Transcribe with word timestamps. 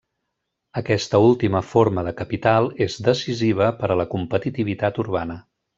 Aquesta 0.79 1.19
última 1.25 1.61
forma 1.73 2.05
de 2.09 2.15
capital 2.23 2.71
és 2.89 2.99
decisiva 3.11 3.71
per 3.83 3.93
a 3.97 4.03
la 4.05 4.11
competitivitat 4.17 5.05
urbana. 5.07 5.43